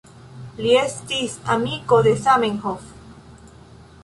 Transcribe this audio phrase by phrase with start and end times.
[0.63, 2.91] Li estis amiko de Zamenhof.